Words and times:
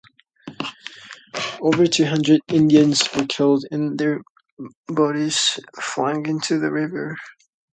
Over 1.61 1.85
two 1.85 2.05
hundred 2.07 2.41
Indians 2.47 3.07
were 3.15 3.27
killed 3.29 3.65
and 3.69 3.99
their 3.99 4.21
bodies 4.87 5.59
flung 5.79 6.25
into 6.27 6.57
the 6.57 6.71
river. 6.71 7.15